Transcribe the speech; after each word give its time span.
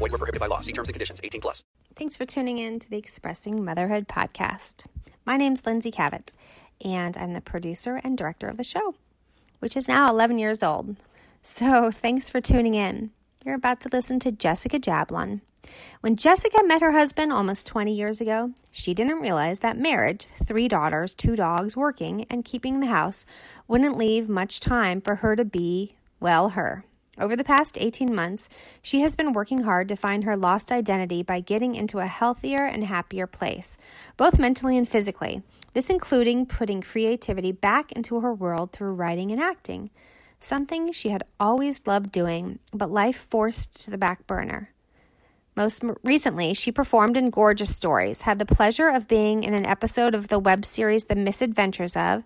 Void 0.00 0.12
were 0.12 0.18
prohibited 0.18 0.40
by 0.40 0.46
law. 0.46 0.60
See 0.60 0.72
terms 0.72 0.88
and 0.88 0.94
conditions. 0.94 1.20
18 1.22 1.42
plus. 1.42 1.62
Thanks 1.94 2.16
for 2.16 2.24
tuning 2.24 2.56
in 2.56 2.78
to 2.80 2.88
the 2.88 2.96
Expressing 2.96 3.62
Motherhood 3.62 4.08
podcast. 4.08 4.86
My 5.26 5.36
name's 5.36 5.66
Lindsay 5.66 5.90
Kavet, 5.90 6.32
and 6.82 7.18
I'm 7.18 7.34
the 7.34 7.42
producer 7.42 8.00
and 8.02 8.16
director 8.16 8.48
of 8.48 8.56
the 8.56 8.64
show, 8.64 8.94
which 9.58 9.76
is 9.76 9.88
now 9.88 10.08
11 10.08 10.38
years 10.38 10.62
old. 10.62 10.96
So 11.42 11.90
thanks 11.90 12.30
for 12.30 12.40
tuning 12.40 12.72
in. 12.72 13.10
You're 13.44 13.56
about 13.56 13.82
to 13.82 13.90
listen 13.92 14.18
to 14.20 14.32
Jessica 14.32 14.80
Jablon. 14.80 15.42
When 16.00 16.16
Jessica 16.16 16.62
met 16.64 16.80
her 16.80 16.92
husband 16.92 17.30
almost 17.30 17.66
20 17.66 17.92
years 17.92 18.22
ago, 18.22 18.52
she 18.70 18.94
didn't 18.94 19.20
realize 19.20 19.60
that 19.60 19.76
marriage, 19.76 20.28
three 20.46 20.66
daughters, 20.66 21.14
two 21.14 21.36
dogs, 21.36 21.76
working, 21.76 22.24
and 22.30 22.42
keeping 22.42 22.80
the 22.80 22.86
house 22.86 23.26
wouldn't 23.68 23.98
leave 23.98 24.30
much 24.30 24.60
time 24.60 25.02
for 25.02 25.16
her 25.16 25.36
to 25.36 25.44
be, 25.44 25.96
well, 26.20 26.50
her. 26.50 26.86
Over 27.18 27.36
the 27.36 27.44
past 27.44 27.76
18 27.78 28.14
months, 28.14 28.48
she 28.80 29.00
has 29.00 29.16
been 29.16 29.32
working 29.32 29.62
hard 29.62 29.88
to 29.88 29.96
find 29.96 30.24
her 30.24 30.36
lost 30.36 30.70
identity 30.70 31.22
by 31.22 31.40
getting 31.40 31.74
into 31.74 31.98
a 31.98 32.06
healthier 32.06 32.64
and 32.64 32.84
happier 32.84 33.26
place, 33.26 33.76
both 34.16 34.38
mentally 34.38 34.78
and 34.78 34.88
physically. 34.88 35.42
This 35.72 35.90
including 35.90 36.46
putting 36.46 36.80
creativity 36.80 37.52
back 37.52 37.92
into 37.92 38.20
her 38.20 38.34
world 38.34 38.72
through 38.72 38.94
writing 38.94 39.30
and 39.30 39.40
acting, 39.40 39.90
something 40.40 40.92
she 40.92 41.10
had 41.10 41.22
always 41.38 41.86
loved 41.86 42.10
doing, 42.10 42.58
but 42.72 42.90
life 42.90 43.26
forced 43.30 43.84
to 43.84 43.90
the 43.90 43.98
back 43.98 44.26
burner. 44.26 44.70
Most 45.56 45.82
recently, 46.02 46.54
she 46.54 46.72
performed 46.72 47.16
in 47.16 47.30
Gorgeous 47.30 47.74
Stories, 47.74 48.22
had 48.22 48.38
the 48.38 48.46
pleasure 48.46 48.88
of 48.88 49.08
being 49.08 49.42
in 49.42 49.52
an 49.52 49.66
episode 49.66 50.14
of 50.14 50.28
the 50.28 50.38
web 50.38 50.64
series 50.64 51.04
The 51.04 51.16
Misadventures 51.16 51.96
of, 51.96 52.24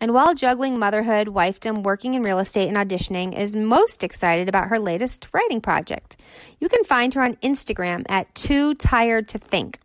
and 0.00 0.14
while 0.14 0.34
juggling 0.34 0.78
motherhood, 0.78 1.28
wifedom, 1.28 1.82
working 1.82 2.14
in 2.14 2.22
real 2.22 2.38
estate, 2.38 2.68
and 2.68 2.76
auditioning, 2.76 3.36
is 3.36 3.56
most 3.56 4.04
excited 4.04 4.48
about 4.48 4.68
her 4.68 4.78
latest 4.78 5.26
writing 5.32 5.60
project. 5.60 6.16
You 6.60 6.68
can 6.68 6.84
find 6.84 7.14
her 7.14 7.22
on 7.22 7.36
Instagram 7.36 8.04
at 8.08 8.32
Too 8.34 8.74
Tired 8.74 9.26
to 9.28 9.38
Think. 9.38 9.80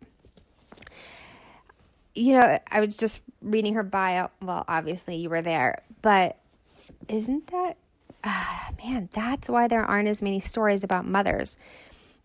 You 2.14 2.34
know, 2.34 2.58
I 2.70 2.80
was 2.80 2.96
just 2.96 3.22
reading 3.42 3.74
her 3.74 3.82
bio. 3.82 4.30
Well, 4.40 4.64
obviously, 4.68 5.16
you 5.16 5.30
were 5.30 5.42
there, 5.42 5.82
but 6.00 6.38
isn't 7.08 7.48
that, 7.48 7.76
uh, 8.22 8.70
man, 8.84 9.08
that's 9.12 9.48
why 9.48 9.66
there 9.66 9.84
aren't 9.84 10.08
as 10.08 10.22
many 10.22 10.38
stories 10.38 10.84
about 10.84 11.06
mothers. 11.06 11.58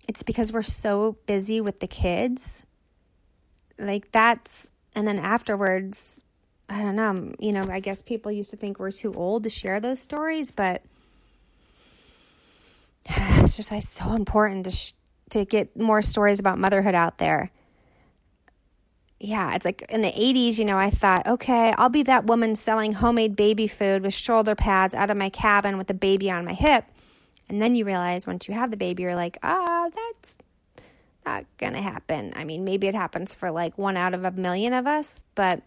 It's 0.08 0.23
because 0.23 0.54
we're 0.54 0.62
so 0.62 1.17
busy 1.26 1.60
with 1.62 1.80
the 1.80 1.88
kids. 1.88 2.66
Like, 3.80 4.12
that's, 4.12 4.70
and 4.95 5.08
then 5.08 5.20
afterwards, 5.20 6.23
I 6.70 6.84
don't 6.84 6.95
know, 6.95 7.34
you 7.39 7.52
know, 7.52 7.66
I 7.70 7.80
guess 7.80 8.03
people 8.03 8.31
used 8.31 8.52
to 8.52 8.58
think 8.58 8.80
we're 8.80 8.92
too 8.92 9.14
old 9.16 9.44
to 9.44 9.50
share 9.50 9.80
those 9.80 10.00
stories, 10.00 10.52
but 10.52 10.84
it's 13.09 13.58
just 13.58 13.72
like 13.72 13.81
so 13.81 14.14
important 14.14 14.66
to 14.66 14.72
sh- 14.72 14.94
to 15.31 15.45
get 15.45 15.76
more 15.78 16.02
stories 16.02 16.39
about 16.39 16.59
motherhood 16.59 16.95
out 16.95 17.17
there. 17.17 17.52
Yeah, 19.20 19.53
it's 19.53 19.66
like 19.66 19.84
in 19.89 20.02
the 20.02 20.11
80s, 20.11 20.58
you 20.58 20.66
know, 20.66 20.78
I 20.78 20.89
thought, 20.89 21.28
okay, 21.28 21.73
I'll 21.78 21.89
be 21.89 22.03
that 22.03 22.26
woman 22.26 22.56
selling 22.56 22.94
homemade 22.94 23.36
baby 23.36 23.67
food 23.67 24.02
with 24.02 24.14
shoulder 24.14 24.55
pads 24.55 24.94
out 24.94 25.10
of 25.10 25.17
my 25.17 25.30
cabin 25.30 25.77
with 25.77 25.89
a 25.89 25.94
baby 25.94 26.32
on 26.32 26.45
my 26.45 26.54
hip. 26.54 26.86
And 27.49 27.61
then 27.61 27.76
you 27.76 27.83
realize 27.83 28.26
once 28.26 28.48
you 28.48 28.54
have 28.54 28.71
the 28.71 28.77
baby, 28.77 29.04
you're 29.04 29.15
like, 29.15 29.38
ah, 29.44 29.89
that's 29.94 30.38
not 31.26 31.45
going 31.58 31.73
to 31.73 31.82
happen. 31.82 32.32
I 32.36 32.45
mean, 32.45 32.64
maybe 32.64 32.88
it 32.88 32.95
happens 32.95 33.33
for 33.33 33.52
like 33.52 33.77
one 33.77 33.98
out 33.98 34.14
of 34.14 34.23
a 34.23 34.32
million 34.32 34.71
of 34.71 34.88
us, 34.88 35.21
but 35.36 35.64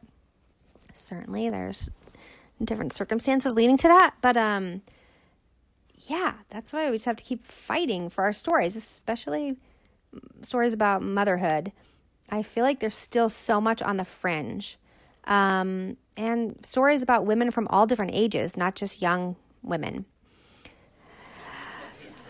certainly 0.95 1.51
there's 1.51 1.91
different 2.63 2.93
circumstances 2.93 3.55
leading 3.55 3.77
to 3.77 3.89
that 3.89 4.15
but 4.21 4.37
um 4.37 4.83
yeah 6.07 6.35
that's 6.49 6.73
why 6.73 6.91
we 6.91 6.97
just 6.97 7.07
have 7.07 7.17
to 7.17 7.25
keep 7.25 7.43
fighting 7.45 8.09
for 8.09 8.25
our 8.25 8.33
stories 8.33 8.77
especially 8.77 9.57
stories 10.43 10.73
about 10.73 11.03
motherhood. 11.03 11.73
I 12.29 12.43
feel 12.43 12.65
like 12.65 12.81
there's 12.81 12.97
still 12.97 13.29
so 13.29 13.61
much 13.61 13.83
on 13.83 13.97
the 13.97 14.05
fringe 14.05 14.79
um 15.25 15.97
and 16.17 16.59
stories 16.65 17.01
about 17.01 17.25
women 17.25 17.51
from 17.51 17.69
all 17.71 17.87
different 17.87 18.13
ages 18.15 18.57
not 18.57 18.75
just 18.75 19.01
young 19.03 19.37
women. 19.63 20.05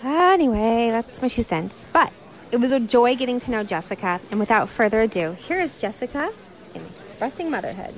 Anyway 0.03 0.91
that's 0.91 1.23
my 1.23 1.29
two 1.29 1.43
cents 1.43 1.87
but 1.93 2.13
it 2.51 2.59
was 2.59 2.73
a 2.73 2.81
joy 2.81 3.17
getting 3.17 3.41
to 3.41 3.51
know 3.51 3.63
jessica 3.63 4.21
and 4.31 4.39
without 4.39 4.69
further 4.69 5.01
ado 5.01 5.33
here 5.33 5.59
is 5.59 5.77
jessica 5.77 6.31
in 6.75 6.83
expressing 6.83 7.51
motherhood 7.51 7.95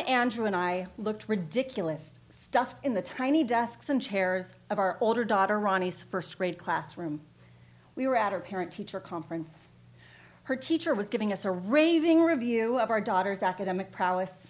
Andrew 0.00 0.46
and 0.46 0.56
I 0.56 0.86
looked 0.98 1.28
ridiculous, 1.28 2.18
stuffed 2.30 2.84
in 2.84 2.94
the 2.94 3.02
tiny 3.02 3.44
desks 3.44 3.88
and 3.88 4.00
chairs 4.00 4.46
of 4.70 4.78
our 4.78 4.98
older 5.00 5.24
daughter 5.24 5.58
Ronnie's 5.58 6.02
first 6.02 6.36
grade 6.38 6.58
classroom. 6.58 7.20
We 7.94 8.06
were 8.06 8.16
at 8.16 8.32
our 8.32 8.40
parent 8.40 8.72
teacher 8.72 9.00
conference. 9.00 9.68
Her 10.44 10.56
teacher 10.56 10.94
was 10.94 11.08
giving 11.08 11.32
us 11.32 11.44
a 11.44 11.50
raving 11.50 12.22
review 12.22 12.78
of 12.78 12.90
our 12.90 13.00
daughter's 13.00 13.42
academic 13.42 13.90
prowess. 13.90 14.48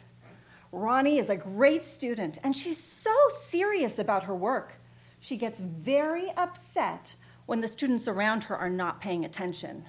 Ronnie 0.73 1.19
is 1.19 1.31
a 1.31 1.37
great 1.37 1.85
student, 1.85 2.39
and 2.43 2.55
she's 2.55 2.83
so 2.83 3.15
serious 3.41 3.99
about 3.99 4.25
her 4.25 4.35
work. 4.35 4.79
She 5.21 5.37
gets 5.37 5.59
very 5.61 6.31
upset 6.37 7.15
when 7.47 7.61
the 7.61 7.69
students 7.69 8.09
around 8.09 8.45
her 8.45 8.57
are 8.57 8.69
not 8.69 9.01
paying 9.01 9.25
attention. 9.25 9.87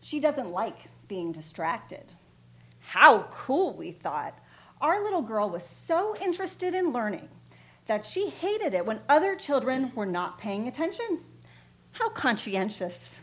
She 0.00 0.18
doesn't 0.18 0.50
like 0.50 0.88
being 1.06 1.30
distracted. 1.30 2.12
How 2.82 3.22
cool, 3.30 3.74
we 3.74 3.92
thought. 3.92 4.38
Our 4.80 5.02
little 5.02 5.22
girl 5.22 5.48
was 5.48 5.64
so 5.64 6.16
interested 6.16 6.74
in 6.74 6.92
learning 6.92 7.28
that 7.86 8.04
she 8.04 8.28
hated 8.28 8.74
it 8.74 8.84
when 8.84 9.00
other 9.08 9.34
children 9.34 9.92
were 9.94 10.06
not 10.06 10.38
paying 10.38 10.68
attention. 10.68 11.20
How 11.92 12.08
conscientious. 12.10 13.20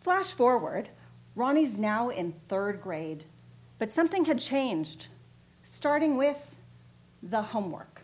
Flash 0.00 0.32
forward, 0.32 0.88
Ronnie's 1.34 1.78
now 1.78 2.10
in 2.10 2.34
third 2.48 2.80
grade, 2.80 3.24
but 3.78 3.92
something 3.92 4.24
had 4.24 4.38
changed, 4.38 5.08
starting 5.62 6.16
with 6.16 6.54
the 7.22 7.42
homework. 7.42 8.02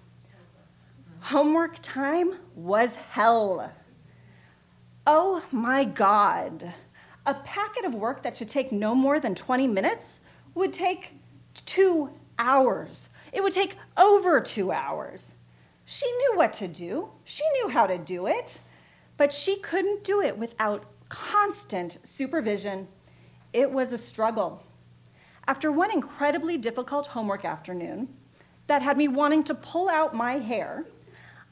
Homework 1.20 1.76
time 1.82 2.34
was 2.54 2.94
hell. 2.94 3.72
Oh 5.06 5.44
my 5.52 5.84
God. 5.84 6.72
A 7.26 7.34
packet 7.34 7.84
of 7.84 7.94
work 7.94 8.22
that 8.22 8.36
should 8.36 8.48
take 8.48 8.72
no 8.72 8.94
more 8.94 9.20
than 9.20 9.34
20 9.34 9.68
minutes 9.68 10.20
would 10.54 10.72
take 10.72 11.14
two 11.66 12.10
hours. 12.38 13.08
It 13.32 13.42
would 13.42 13.52
take 13.52 13.76
over 13.96 14.40
two 14.40 14.72
hours. 14.72 15.34
She 15.84 16.10
knew 16.10 16.36
what 16.36 16.52
to 16.54 16.68
do, 16.68 17.08
she 17.24 17.42
knew 17.54 17.68
how 17.68 17.86
to 17.86 17.98
do 17.98 18.26
it, 18.26 18.60
but 19.16 19.32
she 19.32 19.56
couldn't 19.56 20.04
do 20.04 20.20
it 20.20 20.36
without 20.38 20.84
constant 21.08 21.98
supervision. 22.04 22.86
It 23.52 23.70
was 23.70 23.92
a 23.92 23.98
struggle. 23.98 24.62
After 25.48 25.72
one 25.72 25.90
incredibly 25.90 26.56
difficult 26.56 27.08
homework 27.08 27.44
afternoon 27.44 28.08
that 28.68 28.82
had 28.82 28.96
me 28.96 29.08
wanting 29.08 29.42
to 29.44 29.54
pull 29.54 29.88
out 29.88 30.14
my 30.14 30.34
hair, 30.34 30.84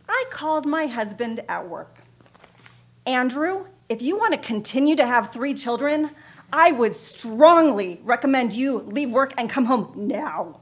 I 0.08 0.24
called 0.30 0.66
my 0.66 0.86
husband 0.86 1.42
at 1.48 1.68
work. 1.68 2.02
Andrew, 3.06 3.66
if 3.88 4.00
you 4.00 4.16
want 4.16 4.32
to 4.34 4.38
continue 4.38 4.94
to 4.96 5.06
have 5.06 5.32
three 5.32 5.54
children, 5.54 6.10
I 6.52 6.72
would 6.72 6.94
strongly 6.94 8.00
recommend 8.04 8.54
you 8.54 8.78
leave 8.78 9.10
work 9.10 9.34
and 9.36 9.50
come 9.50 9.66
home 9.66 9.92
now. 9.94 10.60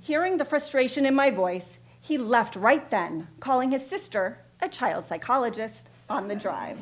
Hearing 0.00 0.36
the 0.36 0.44
frustration 0.44 1.06
in 1.06 1.14
my 1.14 1.30
voice, 1.30 1.78
he 2.00 2.18
left 2.18 2.56
right 2.56 2.88
then, 2.90 3.28
calling 3.38 3.70
his 3.70 3.86
sister, 3.86 4.38
a 4.60 4.68
child 4.68 5.04
psychologist, 5.04 5.90
on 6.10 6.26
the 6.26 6.34
drive. 6.34 6.76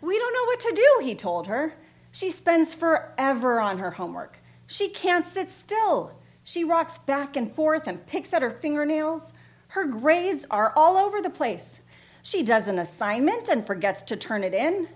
We 0.00 0.18
don't 0.18 0.34
know 0.34 0.44
what 0.46 0.60
to 0.60 0.72
do, 0.74 1.06
he 1.06 1.14
told 1.14 1.46
her. 1.46 1.74
She 2.10 2.32
spends 2.32 2.74
forever 2.74 3.60
on 3.60 3.78
her 3.78 3.92
homework. 3.92 4.40
She 4.66 4.88
can't 4.88 5.24
sit 5.24 5.50
still. 5.50 6.12
She 6.42 6.64
rocks 6.64 6.98
back 6.98 7.36
and 7.36 7.54
forth 7.54 7.86
and 7.86 8.04
picks 8.06 8.34
at 8.34 8.42
her 8.42 8.50
fingernails. 8.50 9.32
Her 9.68 9.84
grades 9.84 10.44
are 10.50 10.72
all 10.74 10.96
over 10.96 11.22
the 11.22 11.30
place. 11.30 11.78
She 12.24 12.42
does 12.42 12.66
an 12.66 12.80
assignment 12.80 13.48
and 13.48 13.64
forgets 13.64 14.02
to 14.04 14.16
turn 14.16 14.42
it 14.42 14.52
in 14.52 14.88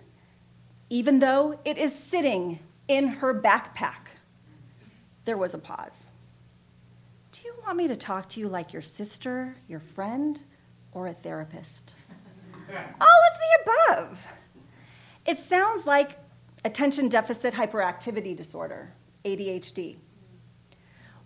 even 0.88 1.18
though 1.18 1.58
it 1.64 1.78
is 1.78 1.94
sitting 1.94 2.60
in 2.88 3.08
her 3.08 3.34
backpack. 3.34 4.08
There 5.24 5.36
was 5.36 5.54
a 5.54 5.58
pause. 5.58 6.06
Do 7.32 7.40
you 7.44 7.54
want 7.64 7.76
me 7.76 7.88
to 7.88 7.96
talk 7.96 8.28
to 8.30 8.40
you 8.40 8.48
like 8.48 8.72
your 8.72 8.82
sister, 8.82 9.56
your 9.68 9.80
friend, 9.80 10.40
or 10.92 11.08
a 11.08 11.12
therapist? 11.12 11.94
All 12.70 13.20
of 13.30 13.38
the 13.38 13.72
above. 13.72 14.26
It 15.26 15.40
sounds 15.40 15.86
like 15.86 16.18
attention 16.64 17.08
deficit 17.08 17.54
hyperactivity 17.54 18.36
disorder, 18.36 18.92
ADHD. 19.24 19.96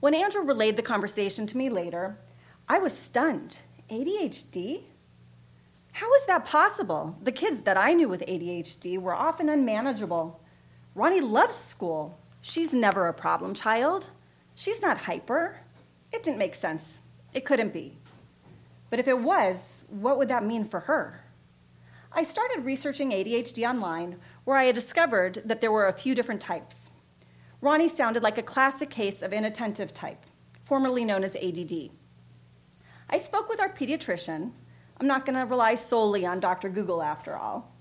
When 0.01 0.15
Andrew 0.15 0.43
relayed 0.43 0.77
the 0.77 0.83
conversation 0.83 1.47
to 1.47 1.59
me 1.59 1.69
later, 1.69 2.17
I 2.69 2.79
was 2.79 2.97
stunned. 2.97 3.59
ADHD? 3.91 4.85
How 5.93 6.13
is 6.15 6.27
that 6.27 6.45
possible? 6.45 7.19
The 7.23 7.33
kids 7.33 7.61
that 7.63 7.77
I 7.77 7.93
knew 7.93 8.09
with 8.09 8.27
ADHD 8.27 8.99
were 8.99 9.15
often 9.15 9.49
unmanageable. 9.49 10.41
Ronnie 10.95 11.21
loves 11.21 11.57
school. 11.57 12.19
She's 12.41 12.73
never 12.73 13.09
a 13.09 13.15
problem 13.15 13.55
child. 13.55 14.09
She's 14.55 14.83
not 14.83 14.99
hyper. 14.99 15.57
It 16.13 16.23
didn't 16.23 16.39
make 16.39 16.55
sense. 16.55 16.99
It 17.35 17.45
couldn't 17.45 17.73
be. 17.73 17.99
But 18.89 18.99
if 18.99 19.09
it 19.09 19.19
was, 19.19 19.85
what 19.89 20.19
would 20.19 20.29
that 20.29 20.45
mean 20.45 20.65
for 20.65 20.81
her? 20.81 21.25
I 22.13 22.25
started 22.25 22.65
researching 22.65 23.11
ADHD 23.13 23.69
online, 23.69 24.17
where 24.45 24.57
I 24.57 24.65
had 24.65 24.75
discovered 24.75 25.43
that 25.45 25.61
there 25.61 25.71
were 25.71 25.87
a 25.87 25.93
few 25.93 26.15
different 26.15 26.41
types. 26.41 26.91
Ronnie 27.61 27.89
sounded 27.89 28.23
like 28.23 28.39
a 28.39 28.43
classic 28.43 28.91
case 28.91 29.23
of 29.23 29.33
inattentive 29.33 29.95
type, 29.95 30.25
formerly 30.65 31.05
known 31.05 31.23
as 31.23 31.37
ADD. 31.37 31.91
I 33.09 33.19
spoke 33.19 33.49
with 33.49 33.61
our 33.61 33.69
pediatrician. 33.69 34.53
I'm 35.01 35.07
not 35.07 35.25
going 35.25 35.39
to 35.39 35.47
rely 35.47 35.77
solely 35.77 36.27
on 36.27 36.41
Dr. 36.41 36.69
Google 36.69 37.03
after 37.03 37.35
all. 37.35 37.73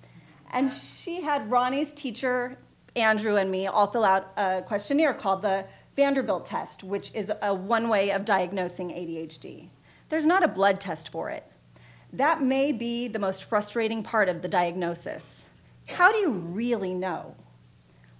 And 0.51 0.71
she 0.71 1.21
had 1.21 1.51
Ronnie's 1.51 1.91
teacher, 1.91 2.57
Andrew, 2.95 3.35
and 3.35 3.51
me 3.51 3.67
all 3.67 3.87
fill 3.87 4.05
out 4.05 4.31
a 4.37 4.61
questionnaire 4.65 5.13
called 5.13 5.41
the 5.41 5.65
Vanderbilt 5.97 6.45
test, 6.45 6.81
which 6.81 7.11
is 7.13 7.29
a 7.41 7.53
one 7.53 7.89
way 7.89 8.11
of 8.11 8.23
diagnosing 8.23 8.89
ADHD. 8.89 9.67
There's 10.07 10.25
not 10.25 10.43
a 10.43 10.47
blood 10.47 10.79
test 10.79 11.09
for 11.09 11.29
it. 11.29 11.43
That 12.13 12.41
may 12.41 12.71
be 12.71 13.09
the 13.09 13.19
most 13.19 13.43
frustrating 13.43 14.01
part 14.01 14.29
of 14.29 14.41
the 14.41 14.47
diagnosis. 14.47 15.47
How 15.87 16.13
do 16.13 16.19
you 16.19 16.31
really 16.31 16.93
know? 16.93 17.35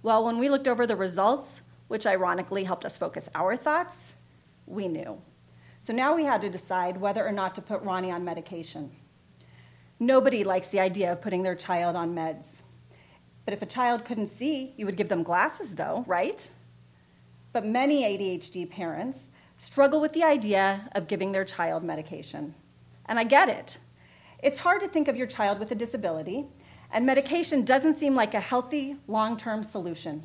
Well, 0.02 0.24
when 0.24 0.38
we 0.38 0.50
looked 0.50 0.68
over 0.68 0.86
the 0.86 0.94
results, 0.94 1.62
which 1.88 2.06
ironically 2.06 2.64
helped 2.64 2.84
us 2.84 2.98
focus 2.98 3.30
our 3.34 3.56
thoughts, 3.56 4.12
we 4.66 4.88
knew. 4.88 5.20
So 5.80 5.92
now 5.92 6.14
we 6.14 6.24
had 6.24 6.42
to 6.42 6.50
decide 6.50 6.98
whether 6.98 7.26
or 7.26 7.32
not 7.32 7.54
to 7.54 7.62
put 7.62 7.82
Ronnie 7.82 8.10
on 8.10 8.24
medication. 8.24 8.90
Nobody 9.98 10.44
likes 10.44 10.68
the 10.68 10.80
idea 10.80 11.12
of 11.12 11.20
putting 11.20 11.42
their 11.42 11.54
child 11.54 11.96
on 11.96 12.14
meds. 12.14 12.60
But 13.44 13.54
if 13.54 13.62
a 13.62 13.66
child 13.66 14.04
couldn't 14.04 14.28
see, 14.28 14.74
you 14.76 14.86
would 14.86 14.96
give 14.96 15.08
them 15.08 15.22
glasses, 15.22 15.74
though, 15.74 16.04
right? 16.06 16.50
But 17.52 17.66
many 17.66 18.02
ADHD 18.04 18.70
parents 18.70 19.28
struggle 19.56 20.00
with 20.00 20.12
the 20.12 20.22
idea 20.22 20.88
of 20.94 21.08
giving 21.08 21.32
their 21.32 21.44
child 21.44 21.82
medication. 21.82 22.54
And 23.06 23.18
I 23.18 23.24
get 23.24 23.48
it. 23.48 23.78
It's 24.42 24.58
hard 24.58 24.80
to 24.82 24.88
think 24.88 25.08
of 25.08 25.16
your 25.16 25.26
child 25.26 25.58
with 25.58 25.70
a 25.70 25.74
disability, 25.74 26.46
and 26.92 27.04
medication 27.04 27.64
doesn't 27.64 27.98
seem 27.98 28.14
like 28.14 28.34
a 28.34 28.40
healthy, 28.40 28.96
long 29.06 29.36
term 29.36 29.62
solution. 29.62 30.22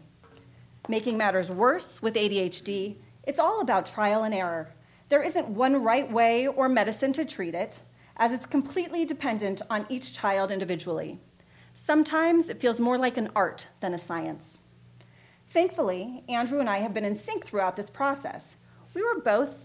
Making 0.87 1.17
matters 1.17 1.49
worse 1.49 2.01
with 2.01 2.15
ADHD, 2.15 2.97
it's 3.23 3.39
all 3.39 3.61
about 3.61 3.87
trial 3.87 4.23
and 4.23 4.33
error. 4.33 4.74
There 5.09 5.23
isn't 5.23 5.49
one 5.49 5.83
right 5.83 6.11
way 6.11 6.47
or 6.47 6.67
medicine 6.67 7.13
to 7.13 7.25
treat 7.25 7.55
it, 7.55 7.81
as 8.17 8.31
it's 8.31 8.45
completely 8.45 9.05
dependent 9.05 9.61
on 9.69 9.85
each 9.89 10.13
child 10.13 10.51
individually. 10.51 11.19
Sometimes 11.73 12.49
it 12.49 12.59
feels 12.59 12.79
more 12.79 12.97
like 12.97 13.17
an 13.17 13.29
art 13.35 13.67
than 13.81 13.93
a 13.93 13.97
science. 13.97 14.59
Thankfully, 15.49 16.23
Andrew 16.27 16.59
and 16.59 16.69
I 16.69 16.79
have 16.79 16.93
been 16.93 17.05
in 17.05 17.15
sync 17.15 17.45
throughout 17.45 17.75
this 17.75 17.89
process. 17.89 18.55
We 18.93 19.03
were 19.03 19.19
both 19.19 19.57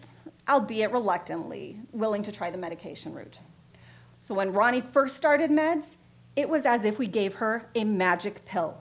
albeit 0.48 0.92
reluctantly, 0.92 1.78
willing 1.92 2.22
to 2.24 2.32
try 2.32 2.50
the 2.50 2.58
medication 2.58 3.14
route. 3.14 3.38
So 4.18 4.34
when 4.34 4.52
Ronnie 4.52 4.80
first 4.80 5.16
started 5.16 5.50
meds, 5.50 5.94
it 6.36 6.48
was 6.48 6.66
as 6.66 6.84
if 6.84 6.98
we 6.98 7.06
gave 7.06 7.34
her 7.34 7.68
a 7.74 7.84
magic 7.84 8.44
pill. 8.44 8.76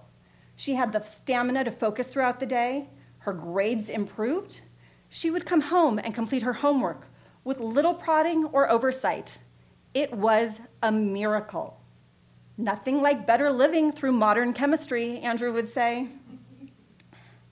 She 0.56 0.76
had 0.76 0.92
the 0.92 1.04
stamina 1.04 1.64
to 1.64 1.72
focus 1.72 2.08
throughout 2.08 2.40
the 2.40 2.46
day, 2.46 2.90
her 3.20 3.34
grades 3.34 3.90
improved. 3.90 4.62
She 5.10 5.32
would 5.32 5.46
come 5.46 5.62
home 5.62 6.00
and 6.00 6.14
complete 6.14 6.44
her 6.44 6.54
homework 6.54 7.08
with 7.44 7.60
little 7.60 7.94
prodding 7.94 8.46
or 8.46 8.70
oversight. 8.70 9.40
It 9.94 10.14
was 10.14 10.60
a 10.84 10.92
miracle. 10.92 11.80
Nothing 12.58 13.02
like 13.02 13.26
better 13.26 13.52
living 13.52 13.92
through 13.92 14.12
modern 14.12 14.54
chemistry, 14.54 15.20
Andrew 15.20 15.52
would 15.54 15.70
say. 15.70 16.10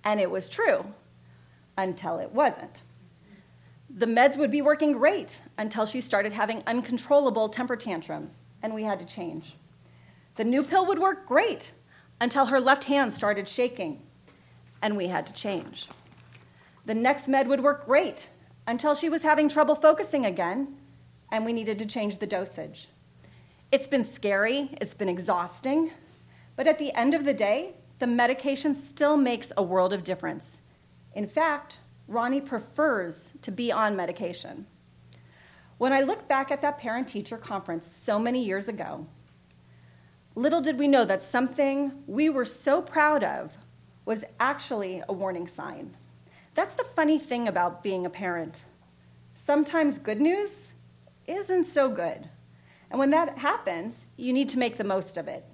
And 0.04 0.19
it 0.19 0.30
was 0.30 0.50
true 0.50 0.86
until 1.77 2.19
it 2.19 2.31
wasn't. 2.31 2.81
The 3.89 4.06
meds 4.06 4.38
would 4.38 4.51
be 4.51 4.62
working 4.62 4.94
great 4.94 5.42
until 5.57 5.86
she 5.86 6.01
started 6.01 6.33
having 6.33 6.62
uncontrollable 6.68 7.50
temper 7.50 7.75
tantrums, 7.75 8.39
and 8.62 8.74
we 8.74 8.83
had 8.83 9.00
to 9.00 9.06
change. 9.06 9.56
The 10.36 10.44
new 10.44 10.62
pill 10.62 10.86
would 10.86 11.00
work 11.00 11.25
great 11.25 11.71
until 12.19 12.48
her 12.48 12.60
left 12.60 12.83
hand 12.83 13.13
started 13.13 13.48
shaking, 13.48 14.01
and 14.81 14.95
we 14.95 15.07
had 15.07 15.25
to 15.27 15.33
change. 15.33 15.89
The 16.88 16.95
next 16.95 17.28
med 17.28 17.50
would 17.50 17.60
work 17.60 17.86
great 17.86 18.30
until 18.66 18.95
she 18.95 19.10
was 19.10 19.22
having 19.22 19.50
trouble 19.50 19.75
focusing 19.75 20.25
again, 20.25 20.78
and 21.30 21.44
we 21.44 21.51
needed 21.51 21.78
to 21.80 21.86
change 21.86 22.18
the 22.18 22.25
dosage. 22.25 22.88
It's 23.74 23.89
been 23.89 24.06
scary, 24.06 24.69
it's 24.80 24.94
been 24.94 25.10
exhausting, 25.10 25.92
but 26.56 26.66
at 26.66 26.80
the 26.80 26.94
end 26.94 27.13
of 27.13 27.25
the 27.25 27.34
day, 27.34 27.74
the 28.00 28.07
medication 28.07 28.74
still 28.74 29.18
makes 29.18 29.51
a 29.57 29.63
world 29.63 29.92
of 29.92 30.06
difference. 30.06 30.62
In 31.13 31.28
fact, 31.28 31.80
Ronnie 32.07 32.39
prefers 32.39 33.34
to 33.42 33.51
be 33.51 33.69
on 33.69 33.98
medication. 33.98 34.66
When 35.80 35.92
I 35.92 36.04
look 36.04 36.25
back 36.30 36.51
at 36.51 36.62
that 36.62 36.78
parent 36.78 37.10
teacher 37.10 37.38
conference 37.38 37.92
so 38.06 38.18
many 38.18 38.45
years 38.45 38.69
ago, 38.69 39.06
little 40.36 40.62
did 40.62 40.80
we 40.80 40.88
know 40.88 41.04
that 41.04 41.22
something 41.22 41.92
we 42.07 42.30
were 42.30 42.45
so 42.45 42.81
proud 42.81 43.25
of 43.25 43.57
was 44.06 44.24
actually 44.39 45.04
a 45.10 45.13
warning 45.13 45.50
sign. 45.50 45.98
That's 46.57 46.74
the 46.74 46.83
funny 46.83 47.19
thing 47.19 47.48
about 47.48 47.83
being 47.83 48.07
a 48.07 48.09
parent. 48.09 48.65
Sometimes 49.36 50.00
good 50.00 50.19
news 50.19 50.71
isn't 51.27 51.65
so 51.65 51.88
good. 51.88 52.27
And 52.89 52.98
when 52.98 53.12
that 53.12 53.38
happens, 53.38 54.07
you 54.18 54.33
need 54.33 54.50
to 54.50 54.57
make 54.57 54.75
the 54.75 54.83
most 54.83 55.18
of 55.18 55.27
it. 55.27 55.45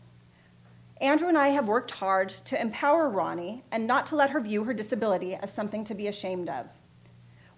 Andrew 1.02 1.28
and 1.28 1.38
I 1.38 1.50
have 1.50 1.68
worked 1.68 1.92
hard 1.92 2.30
to 2.30 2.60
empower 2.60 3.10
Ronnie 3.10 3.66
and 3.70 3.86
not 3.86 4.06
to 4.08 4.16
let 4.16 4.30
her 4.30 4.40
view 4.40 4.64
her 4.64 4.74
disability 4.74 5.36
as 5.36 5.52
something 5.52 5.84
to 5.84 5.94
be 5.94 6.08
ashamed 6.08 6.48
of. 6.48 6.68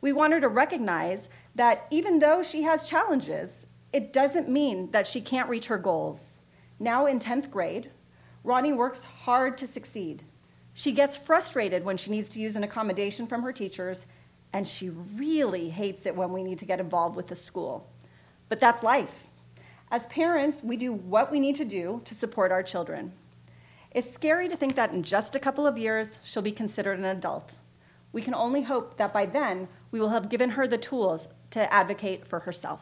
We 0.02 0.12
want 0.12 0.34
her 0.34 0.42
to 0.42 0.50
recognize 0.50 1.30
that 1.54 1.86
even 1.92 2.18
though 2.18 2.42
she 2.42 2.64
has 2.64 2.90
challenges, 2.90 3.68
it 3.94 4.12
doesn't 4.12 4.50
mean 4.50 4.90
that 4.90 5.06
she 5.06 5.22
can't 5.22 5.50
reach 5.50 5.68
her 5.68 5.78
goals. 5.78 6.40
Now 6.80 7.06
in 7.06 7.20
10th 7.20 7.52
grade, 7.52 7.92
Ronnie 8.44 8.74
works 8.74 9.04
hard 9.04 9.56
to 9.60 9.68
succeed. 9.68 10.24
She 10.78 10.92
gets 10.92 11.16
frustrated 11.16 11.86
when 11.86 11.96
she 11.96 12.12
needs 12.12 12.30
to 12.32 12.40
use 12.40 12.58
an 12.58 12.66
accommodation 12.66 13.28
from 13.28 13.42
her 13.44 13.54
teachers, 13.54 14.06
and 14.52 14.68
she 14.68 14.90
really 14.90 15.70
hates 15.70 16.06
it 16.06 16.14
when 16.14 16.34
we 16.34 16.44
need 16.44 16.60
to 16.60 16.66
get 16.66 16.82
involved 16.82 17.16
with 17.16 17.28
the 17.28 17.36
school. 17.36 17.90
But 18.50 18.60
that's 18.60 18.84
life. 18.84 19.24
As 19.90 20.06
parents, 20.08 20.62
we 20.62 20.76
do 20.76 20.92
what 20.92 21.32
we 21.32 21.40
need 21.40 21.56
to 21.56 21.66
do 21.66 22.02
to 22.04 22.14
support 22.14 22.52
our 22.52 22.62
children. 22.62 23.14
It's 23.92 24.14
scary 24.14 24.50
to 24.50 24.58
think 24.58 24.76
that 24.76 24.92
in 24.92 25.02
just 25.02 25.34
a 25.38 25.40
couple 25.40 25.66
of 25.66 25.78
years, 25.78 26.10
she'll 26.26 26.44
be 26.44 26.52
considered 26.52 27.00
an 27.00 27.06
adult. 27.06 27.56
We 28.12 28.22
can 28.22 28.36
only 28.36 28.64
hope 28.64 28.98
that 28.98 29.14
by 29.14 29.28
then, 29.28 29.70
we 29.92 30.02
will 30.02 30.10
have 30.10 30.28
given 30.28 30.50
her 30.52 30.68
the 30.68 30.78
tools 30.78 31.30
to 31.52 31.72
advocate 31.74 32.28
for 32.28 32.40
herself. 32.42 32.82